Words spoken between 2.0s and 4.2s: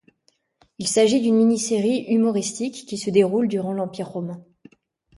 humoristique qui se déroule durant l'Empire